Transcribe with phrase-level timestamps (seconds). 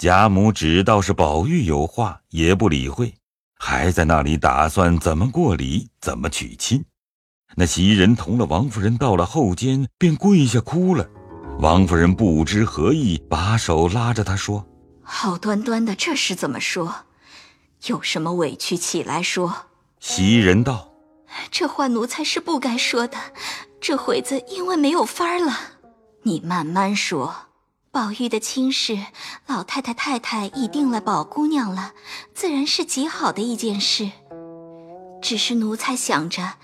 [0.00, 3.12] 贾母只道是宝玉有话，也不理会，
[3.58, 6.82] 还在那里打算怎么过礼，怎么娶亲。
[7.54, 11.06] 那袭人同了王夫人到了后间，便跪下哭了。
[11.58, 14.66] 王夫人不知何意，把手拉着她说
[15.04, 17.04] ：“好端端的，这是怎么说？
[17.84, 19.66] 有什么委屈起来说。”
[20.00, 20.94] 袭人道
[21.52, 23.18] ：“这话奴才是不该说的，
[23.82, 25.52] 这会子因为没有法儿了，
[26.22, 27.49] 你慢慢说。
[27.92, 28.96] 宝玉的亲事，
[29.48, 31.92] 老太太太太已定了宝姑娘了，
[32.32, 34.12] 自然是极好的一件事。
[35.20, 36.54] 只是奴才想着。”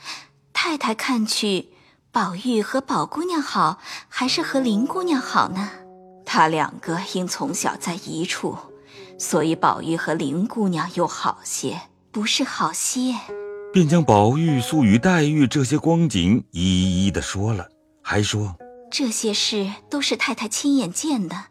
[0.55, 1.71] 太太看去，
[2.13, 5.71] 宝玉和宝姑娘好，还是和林姑娘好呢？
[6.25, 8.57] 他两个因从小在一处，
[9.19, 11.81] 所以宝玉和林姑娘又好些，
[12.13, 13.17] 不是好些。
[13.73, 17.69] 便将宝玉素与黛玉这些光景一一的说了，
[18.03, 18.57] 还说
[18.91, 21.47] 这些事都是太太亲眼见的，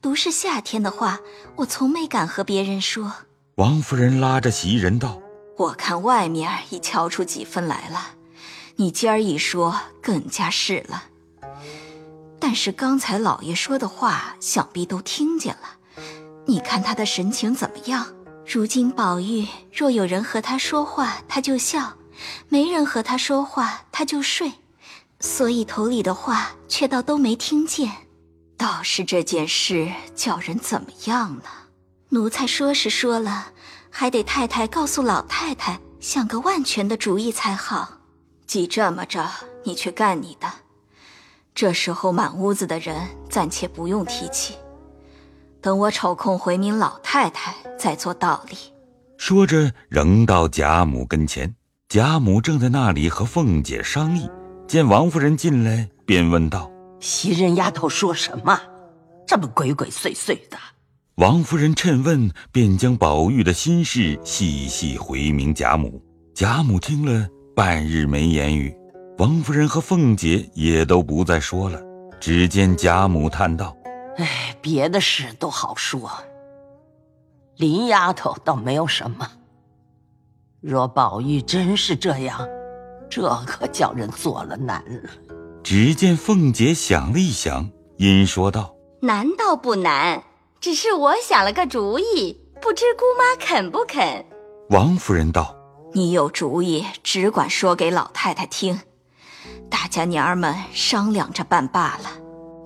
[0.00, 1.20] 独是夏天的话，
[1.56, 3.12] 我从没敢和别人说。
[3.56, 5.20] 王夫人拉着袭人道
[5.56, 8.10] ：“我看外面已瞧出几分来了。”
[8.76, 11.04] 你今儿一说，更加是了。
[12.40, 15.76] 但是刚才老爷说的话，想必都听见了。
[16.46, 18.08] 你看他的神情怎么样？
[18.44, 21.96] 如今宝玉若有人和他说话，他就笑；
[22.48, 24.52] 没人和他说话，他就睡。
[25.24, 27.90] 所以头里的话却倒都没听见。
[28.58, 31.44] 倒是这件事叫人怎么样呢？
[32.10, 33.46] 奴才说是说了，
[33.88, 38.00] 还得太太告诉老太太，想个万全的主意才好。
[38.46, 39.26] 既这么着，
[39.64, 40.46] 你去干你的。
[41.54, 44.54] 这时候满屋子的人，暂且不用提起。
[45.62, 48.58] 等我抽空回明老太太，再做道理。
[49.16, 51.56] 说着，仍到贾母跟前。
[51.88, 54.28] 贾母正在那里和凤姐商议，
[54.66, 56.70] 见王夫人进来，便问道
[57.00, 58.60] ：“袭人丫头说什么？
[59.26, 60.56] 这么鬼鬼祟祟的？”
[61.16, 66.02] 王夫人趁问，便将宝玉的心事细细回明贾母。
[66.34, 67.28] 贾母听了。
[67.56, 68.76] 半日没言语，
[69.16, 71.80] 王夫人和凤姐也都不再说了。
[72.18, 73.76] 只见贾母叹道
[74.18, 76.10] ：“哎，别的事都好说，
[77.56, 79.30] 林丫头倒没有什么。
[80.60, 82.44] 若宝玉真是这样，
[83.10, 85.10] 这可叫人做了难了。”
[85.62, 90.22] 只见凤姐想了一想，因说道：“难道不难？
[90.60, 94.24] 只是我想了个主意，不知姑妈肯不肯？”
[94.70, 95.56] 王夫人道。
[95.92, 98.80] 你有主意，只管说给老太太听，
[99.70, 102.10] 大家娘儿们商量着办罢了。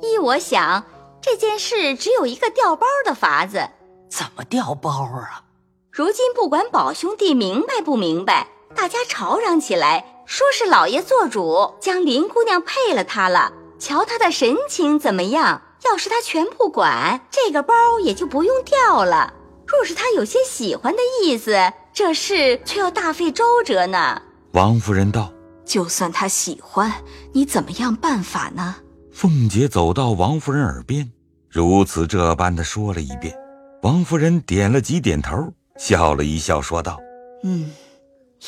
[0.00, 0.84] 依我想，
[1.20, 3.69] 这件事只有一个调包的法子。
[4.10, 5.44] 怎么调包啊？
[5.93, 13.50] 如今不管宝兄弟明白不明白，大家吵嚷起来，说是老爷做主，将林姑娘配了他了。
[13.78, 15.62] 瞧他的神情怎么样？
[15.87, 19.33] 要是他全不管，这个包也就不用掉了。
[19.67, 21.56] 若是他有些喜欢的意思，
[21.94, 24.21] 这事却要大费周折呢。
[24.53, 25.33] 王夫人道
[25.65, 26.93] ：“就算他喜欢，
[27.33, 28.77] 你怎么样办法呢？”
[29.11, 31.11] 凤姐走到王夫人耳边，
[31.49, 33.34] 如此这般的说了一遍。
[33.83, 36.99] 王夫人点了几点头，笑了一笑，说道
[37.44, 37.71] ：“嗯，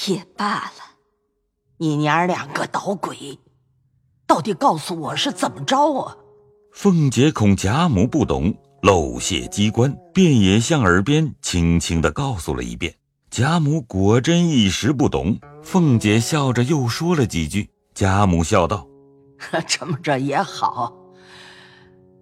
[0.08, 0.89] 也罢了。
[1.82, 3.38] 你娘两个捣鬼，
[4.26, 6.14] 到底告诉我是怎么着啊？”
[6.72, 8.54] 凤姐恐贾母不懂。
[8.82, 12.94] 漏泄机关，便也向耳边轻轻的告诉了一遍。
[13.30, 17.68] 贾母果真一时不懂，凤姐笑着又说了几句。
[17.94, 18.86] 贾母笑道
[19.66, 20.94] ：“这么着也好，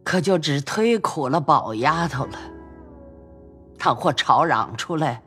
[0.05, 2.39] 可就只忒苦了宝丫头了。
[3.77, 5.23] 倘或吵嚷出来，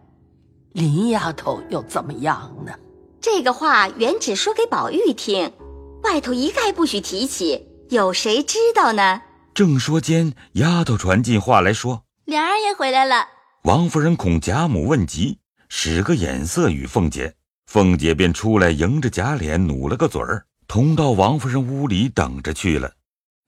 [0.73, 2.73] 林丫头又怎么样呢？”
[3.21, 5.53] 这个话原只说给宝玉听，
[6.01, 9.21] 外头一概不许提起，有谁知道呢？
[9.53, 13.27] 正说间，丫头传进话来说：“莲儿也回来了。”
[13.65, 15.37] 王夫人恐贾母问急，
[15.69, 17.35] 使个眼色与凤姐，
[17.67, 22.91] 凤姐便出来迎着贾琏努了个嘴儿，同到王夫人屋里等着去了。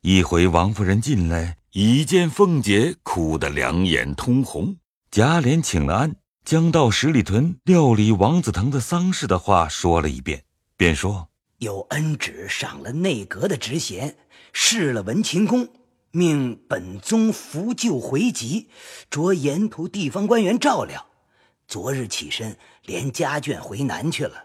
[0.03, 4.75] 一回王夫人进来，已见凤姐哭得两眼通红。
[5.09, 10.43] 贾琏请了安，将到十里屯料理王子腾的丧事的话说了一遍，
[10.75, 11.29] 便说
[11.59, 14.17] ：“有恩旨赏了内阁的职衔，
[14.51, 15.67] 试了文勤公。”
[16.11, 18.67] 命本宗扶柩回籍，
[19.09, 21.07] 着沿途地方官员照料。
[21.67, 22.55] 昨日起身，
[22.85, 24.35] 连家眷回南去了。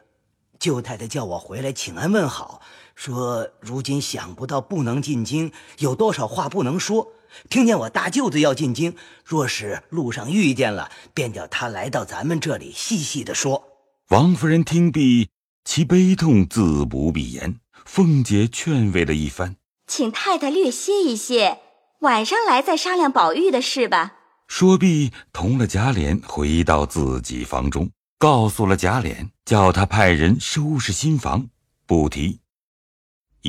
[0.58, 2.62] 舅太太叫我回来请安问好，
[2.94, 7.12] 说如今想不到不能进京，有多少话不能说。
[7.48, 8.94] 听见我大舅子要进京，
[9.24, 13.64] 若是路上遇见了，便叫他来到咱们这里细细的说。
[14.08, 15.28] 王夫人听毕，
[15.64, 17.60] 其悲痛自不必言。
[17.84, 19.56] 凤姐劝慰了一番。
[19.86, 21.60] 请太太略歇一歇，
[22.00, 24.14] 晚上来再商量宝玉的事吧。
[24.46, 31.48] 说毕，同了贾琏回到自己房中，告诉了贾琏，叫他派人收拾新房，
[31.86, 32.40] 不提。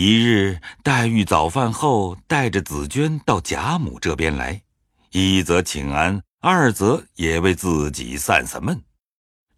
[0.01, 4.61] 一日，黛玉早饭后带着紫娟到贾母这边来，
[5.11, 8.81] 一则请安，二则也为自己散散闷。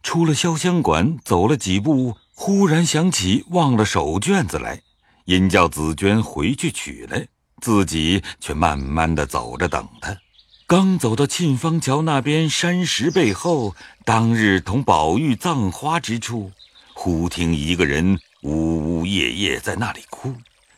[0.02, 4.82] 出了潇湘馆，走了几步，忽然想起忘了手绢子来，
[5.26, 7.28] 因叫紫娟回去取来。
[7.62, 10.18] 自己却慢慢的走着，等他。
[10.66, 16.52] 刚走到沁芳桥那边山石背后，当日同宝玉葬花之处，
[16.96, 20.36] 忽听一个人呜呜咽咽在那里哭。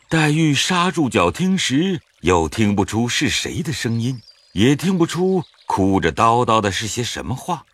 [0.08, 4.20] 黛玉刹住脚听时，又听不出是谁的声音，
[4.52, 7.64] 也听不出哭着叨叨的是些什么话，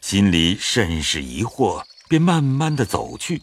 [0.00, 3.42] 心里甚是疑惑，便慢慢的走去。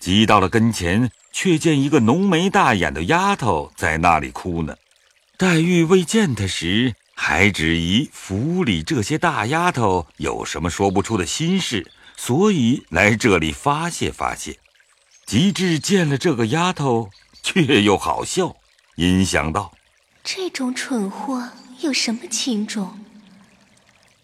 [0.00, 1.10] 急到了跟前。
[1.34, 4.76] 却见一个浓眉大眼的丫头在那里哭呢。
[5.38, 14.58] 黛玉未见她时，还只疑府里这些大丫头有什么说不出的心事，所以来这里发泄发泄。
[15.26, 17.10] 及至见了这个丫头，
[17.42, 18.56] 却又好笑，
[18.96, 19.72] 因想到：
[20.22, 23.04] 这种蠢货有什么轻重？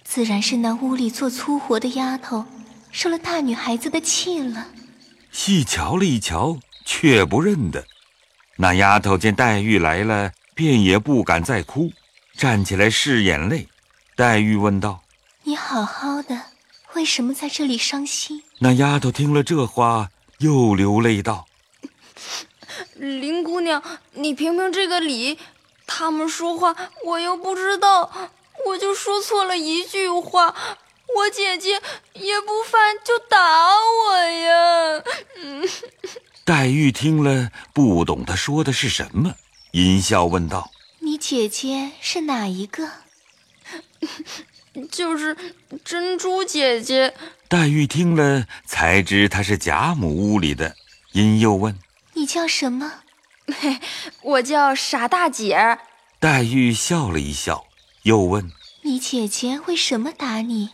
[0.05, 2.47] 自然是那屋里做粗活的丫头
[2.91, 4.69] 受了大女孩子的气了。
[5.31, 6.59] 细瞧了一瞧。
[6.91, 7.85] 却不认得，
[8.57, 11.93] 那丫头见黛玉来了，便也不敢再哭，
[12.35, 13.69] 站起来拭眼泪。
[14.17, 15.03] 黛玉问道
[15.45, 16.45] ：“你好好的，
[16.95, 21.47] 为什么在这里伤心？”那丫头听了这话，又流泪道
[22.95, 23.83] ：“林姑娘，
[24.13, 25.37] 你评评这个理，
[25.87, 28.31] 他们说话我又不知道，
[28.67, 30.55] 我就说错了一句话，
[31.17, 31.83] 我姐姐
[32.15, 33.37] 也不犯就打
[33.77, 35.03] 我呀。”
[35.43, 35.69] 嗯。
[36.45, 39.35] 黛玉听了，不懂他说的是什么，
[39.73, 40.71] 阴笑问道
[41.01, 42.89] ：“你姐姐是哪一个
[44.89, 45.37] ？”“就是
[45.85, 47.13] 珍珠姐姐。”
[47.49, 50.77] 黛玉听了，才知她是贾母屋里的，
[51.13, 51.79] 因又问
[52.13, 53.01] ：“你叫什么
[54.23, 55.79] ？”“我叫傻大姐。”
[56.21, 57.65] 黛玉笑了一笑，
[58.03, 58.51] 又问
[58.83, 60.71] ：“你姐姐为什么打你？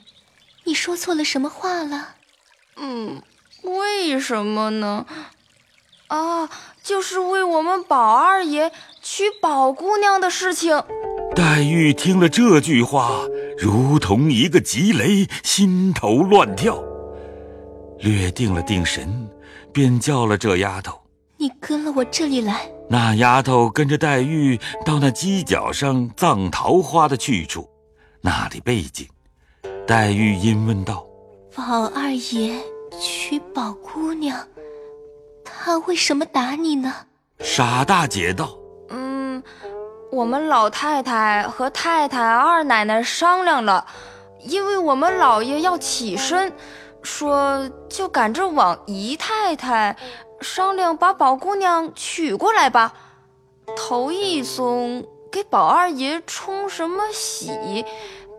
[0.65, 2.17] 你说错了什么话了
[2.77, 3.23] ？”“嗯，
[3.63, 5.07] 为什么呢？”
[6.09, 6.51] 啊，
[6.85, 8.71] 就是为我们宝二爷
[9.01, 10.85] 娶宝姑娘的事情。
[11.35, 13.23] 黛玉听了这句话，
[13.59, 16.85] 如同一个急雷，心头乱跳。
[18.01, 19.27] 略定了定神，
[19.73, 21.01] 便叫了这丫头
[21.39, 27.67] ：“你跟了我这里来。”那丫头跟着黛玉到那犄角上葬桃花的去处，
[28.21, 29.09] 那里背景。
[29.87, 31.07] 黛玉因问道
[31.57, 32.61] ：“宝二爷
[33.01, 34.39] 娶宝姑娘？”
[35.63, 36.93] 他为什么打你呢？
[37.41, 38.57] 傻大姐道
[38.91, 39.43] ：“嗯，
[40.13, 43.87] 我们老太太和太太、二奶奶商量了，
[44.41, 46.53] 因为我们老爷要起身，
[47.03, 49.97] 说就赶着往姨太太
[50.41, 52.93] 商量，把宝姑娘娶过来吧。
[53.77, 57.85] 头一宗给宝二爷冲什么喜，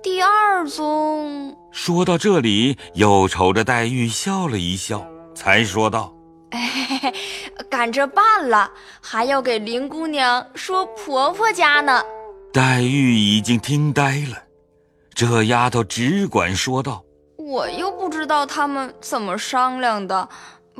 [0.01, 6.14] 第二宗……”说到这里，又瞅着黛玉笑了一笑，才说道。
[7.69, 8.71] 赶着办了，
[9.01, 12.03] 还要给林姑娘说婆婆家呢。
[12.53, 14.43] 黛玉已经听呆了，
[15.13, 17.03] 这丫头只管说道
[17.37, 20.29] ：“我又不知道他们怎么商量的，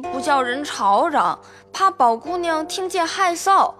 [0.02, 1.38] 不叫人吵嚷，
[1.74, 3.74] 怕宝姑娘听见害臊。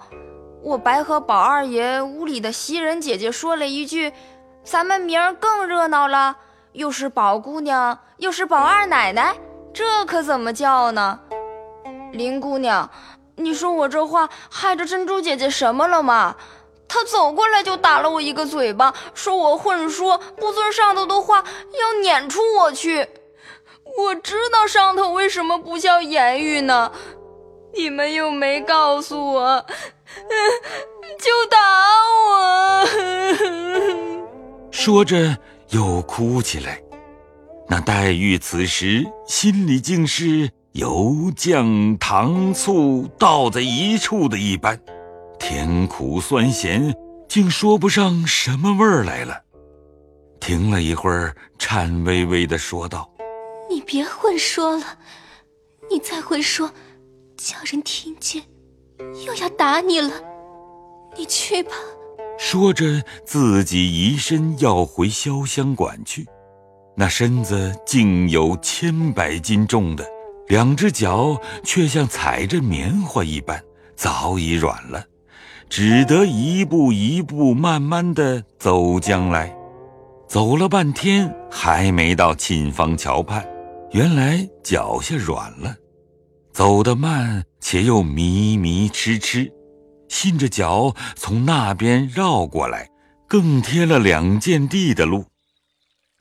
[0.62, 4.12] 我白和宝二爷屋里的袭人姐姐说了一句
[4.66, 6.36] ：‘咱们明儿更热闹了，
[6.74, 9.36] 又是宝姑娘，又是宝二奶奶，
[9.74, 11.20] 这可怎么叫呢？’”
[12.16, 12.90] 林姑娘，
[13.36, 16.36] 你说我这话害着珍珠姐姐什么了吗？
[16.88, 21.44] 她走过来就打了我一个嘴巴，说我混说，不遵上头的话，
[21.74, 23.08] 要撵出我去。
[23.98, 26.92] 我知道上头为什么不叫言语呢，
[27.74, 29.66] 你们又没告诉我，
[31.20, 31.58] 就打
[32.28, 32.86] 我。
[34.72, 35.38] 说着
[35.70, 36.82] 又哭起来。
[37.68, 40.52] 那黛玉此时心里竟是……
[40.76, 44.78] 油酱糖醋倒在一处的一般，
[45.40, 46.94] 甜苦酸咸，
[47.30, 49.42] 竟说不上什么味儿来了。
[50.42, 53.10] 停了一会儿，颤巍巍的说道
[53.72, 54.84] ：“你别混说了，
[55.90, 56.70] 你再混说，
[57.38, 58.44] 叫人听见，
[59.26, 60.12] 又要打你了。
[61.18, 61.72] 你去吧。”
[62.38, 66.28] 说着，自己移身要回潇湘馆去，
[66.98, 70.06] 那身子竟有千百斤重的。
[70.48, 73.64] 两只脚却像踩着棉花一般，
[73.96, 75.06] 早已软了，
[75.70, 79.56] 只得一步一步慢慢的走将来。
[80.28, 83.46] 走了半天还没到沁芳桥畔，
[83.92, 85.76] 原来脚下软了，
[86.52, 89.52] 走得慢且又迷迷痴痴，
[90.10, 92.90] 信着脚从那边绕过来，
[93.28, 95.26] 更添了两件地的路。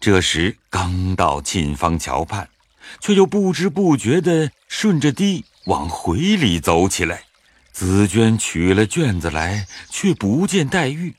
[0.01, 2.47] 这时刚到沁芳桥畔，
[3.01, 7.25] 却又不知不觉地顺着堤往回里走起来。
[7.73, 11.15] 紫娟取了卷子来，却不见黛玉。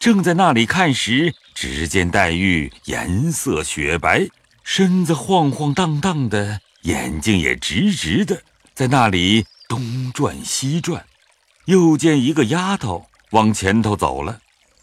[0.00, 4.26] 正在那里看时，只见黛玉颜色雪白，
[4.64, 8.42] 身子晃晃荡荡的，眼睛也直直的，
[8.74, 11.04] 在那里东转西转。
[11.66, 14.40] 又见一个丫头往前头走了，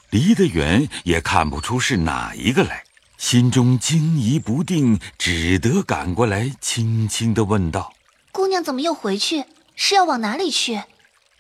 [0.09, 2.83] 离得远也看不出是哪一个来，
[3.19, 7.93] 心中惊疑不定，只得赶过来，轻轻的问道
[8.31, 9.43] ：“姑娘怎么又回去？
[9.75, 10.81] 是要往哪里去？”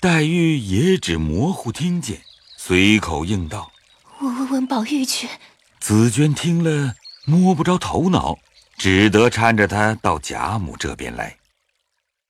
[0.01, 2.21] 黛玉也只模糊听见，
[2.57, 3.71] 随口应道
[4.19, 5.29] ：“我问问宝玉去。”
[5.79, 6.95] 紫娟听了，
[7.25, 8.37] 摸不着头脑，
[8.77, 11.37] 只得搀着她到贾母这边来。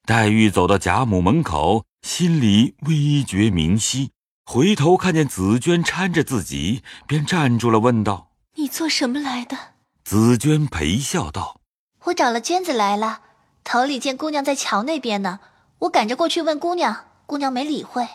[0.05, 4.11] 黛玉走到贾母门口，心里微觉明晰，
[4.45, 8.28] 回头看见紫娟搀着自己，便站住了，问道
[8.59, 9.57] ：“你做什么来的？”
[10.05, 11.61] 紫娟陪笑道
[12.05, 13.21] ：“我找了娟子来了，
[13.63, 15.39] 头里见姑娘在桥那边呢，
[15.79, 18.07] 我赶着过去问姑娘。”姑娘没理会，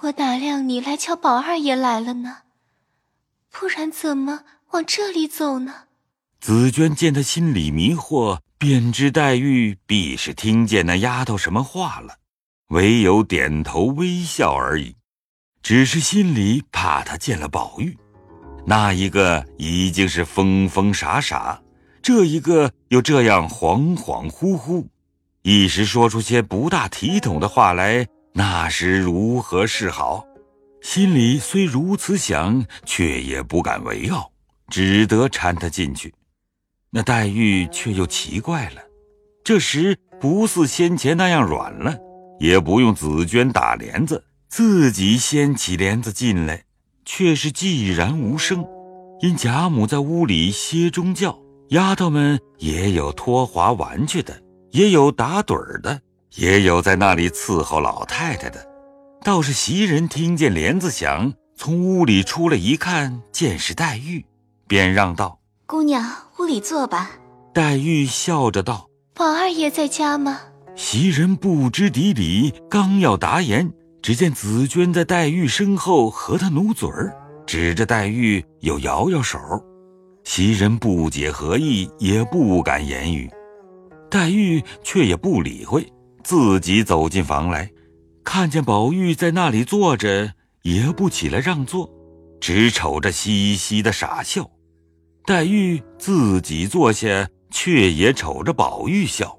[0.00, 2.38] 我打量你来瞧宝二爷来了呢，
[3.48, 5.84] 不然怎么往这里走呢？
[6.40, 12.16] 紫娟见他心里迷惑，便知黛玉必是听见那丫头什么话了，
[12.70, 14.96] 唯有点头微笑而已。
[15.62, 17.96] 只是心里怕她见了宝玉，
[18.66, 21.60] 那一个已经是疯疯傻傻，
[22.02, 24.86] 这一个又这样恍恍惚惚，
[25.42, 28.06] 一时说出些不大体统的话来。
[28.32, 30.24] 那时如何是好？
[30.82, 34.30] 心里虽如此想，却也不敢为傲，
[34.68, 36.14] 只得搀他进去。
[36.90, 38.80] 那黛玉却又奇怪了，
[39.42, 41.98] 这时不似先前那样软了，
[42.38, 46.62] 也不用紫娟打帘子，自己掀起帘子进来，
[47.12, 48.64] 却是寂然无声。
[49.20, 51.36] 因贾母在屋里歇中觉，
[51.70, 54.40] 丫头们也有拖滑玩去的，
[54.70, 56.00] 也有打盹儿的。
[56.36, 58.64] 也有在那里伺候老太太的，
[59.24, 64.24] 倒是袭人听见帘子响，从屋里出来一看，见是黛玉，
[64.68, 67.10] 便让道：“姑娘，屋里坐吧。”
[67.52, 70.38] 黛玉笑着道：“宝二爷在家吗？”
[70.76, 77.14] 袭人不知底里，刚要答言，只见紫娟在黛玉身后和她努嘴儿，
[77.46, 79.38] 指着黛玉又摇摇手。
[80.24, 83.28] 袭人不解何意，也不敢言语，
[84.10, 85.86] 黛玉却也不理会。
[86.22, 87.70] 自己走进房来，
[88.22, 91.90] 看见宝玉在那里坐着，也不起来让座，
[92.40, 94.48] 只瞅着嘻嘻的傻笑。
[95.24, 99.36] 黛玉自己坐下，却也瞅着宝玉笑。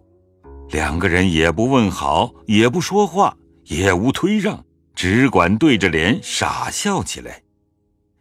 [0.71, 3.37] 两个人也不问好，也不说话，
[3.71, 7.41] 也无推让，只管对着脸傻笑起来。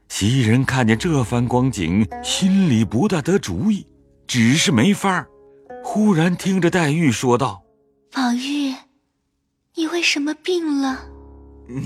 [0.08, 3.84] 袭人看见这番光景，心里不大得主意，
[4.28, 5.26] 只是没法儿。
[5.82, 7.64] 忽然听着黛玉说道。
[8.12, 8.72] 宝玉，
[9.74, 11.00] 你为什么病了？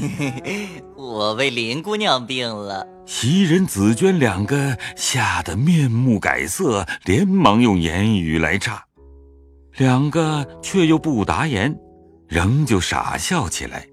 [0.95, 2.87] 我为林姑娘病了。
[3.07, 8.85] 袭人、紫娟两个吓得面目改色，连忙用言语来岔，
[9.79, 11.75] 两个却又不答言，
[12.29, 13.87] 仍旧傻笑起来。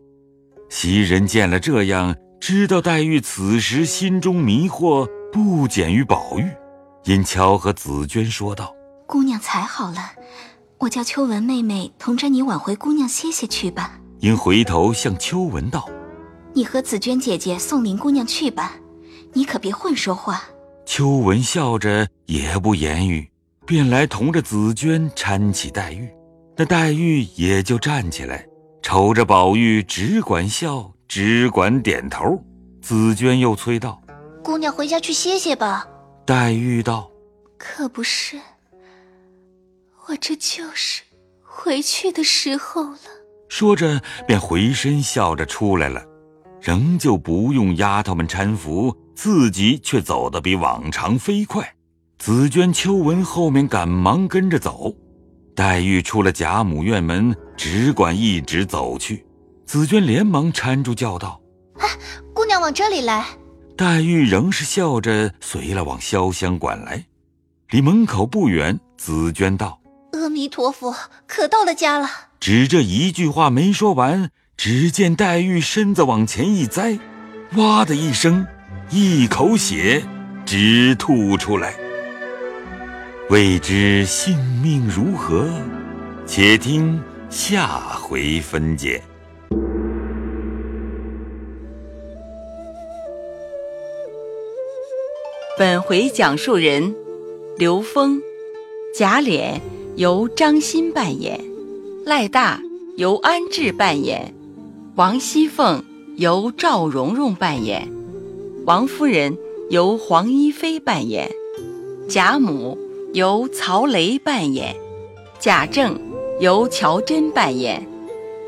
[0.70, 6.50] 袭人见了这样，知道黛玉此时心中迷惑不减于宝玉，
[7.04, 8.74] 因悄和紫娟说道
[9.06, 10.14] ：“姑娘才好了。”
[10.80, 14.00] 我叫秋文妹妹同着你挽回姑娘歇歇去吧。
[14.20, 15.88] 因回头向秋文道
[16.54, 18.74] ：“你和紫娟姐姐送林姑娘去吧，
[19.34, 20.44] 你可别混说话。”
[20.86, 23.30] 秋文笑着也不言语，
[23.66, 26.10] 便来同着紫娟搀起黛玉。
[26.62, 28.46] 那黛玉也就站起来，
[28.84, 32.40] 瞅着宝玉，只管笑，只管点头。
[32.84, 34.00] 紫娟又催道
[34.46, 35.88] ：“姑娘回家去歇歇吧。”
[36.24, 37.10] 黛玉道
[37.58, 38.40] ：“可不是。”
[40.06, 41.02] 我这就是
[41.44, 43.00] 回去的时候了。
[43.50, 46.06] 说着，便回身笑着出来了，
[46.62, 51.74] 仍旧不用丫头们搀扶，自己却走得比往常飞快。
[52.20, 54.94] 紫娟、秋纹后面赶忙跟着走。
[55.56, 59.26] 黛玉出了贾母院门，只管一直走去。
[59.66, 61.42] 紫娟连忙搀住，叫道
[61.80, 61.88] ：“哎，
[62.34, 63.26] 姑娘往这里来。”
[63.78, 67.06] 黛玉仍是笑着随了往潇湘馆来。
[67.70, 69.80] 离门口不远，紫娟道。
[70.14, 72.10] 阿弥陀佛，可到了家了。
[72.40, 77.00] 只这一句话没说完，只见黛玉身子往前一栽，
[77.56, 78.46] 哇的一声，
[78.90, 80.04] 一口血
[80.46, 81.74] 直吐出来。
[83.32, 85.48] 未知性命如何，
[86.26, 89.02] 且听下回分解。
[95.58, 96.94] 本回讲述人：
[97.58, 98.22] 刘峰，
[98.94, 99.62] 贾琏
[99.96, 101.40] 由张欣扮演，
[102.06, 102.62] 赖大
[102.98, 104.34] 由安志扮演，
[104.96, 105.82] 王熙凤
[106.18, 107.88] 由赵蓉蓉扮演，
[108.66, 109.38] 王夫人
[109.70, 111.32] 由黄一飞扮演，
[112.10, 112.78] 贾母
[113.14, 114.74] 由曹雷扮演，
[115.38, 116.00] 贾政
[116.40, 117.86] 由乔真扮演，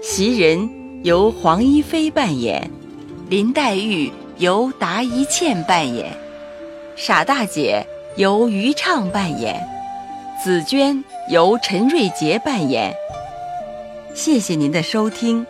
[0.01, 0.69] 袭人
[1.03, 2.71] 由黄一飞扮演，
[3.27, 6.15] 林黛玉由达一茜扮演。
[6.95, 9.61] 傻大姐由于畅扮演，
[10.41, 12.93] 紫娟由陈瑞杰扮演。
[14.13, 15.45] 谢谢您的收听。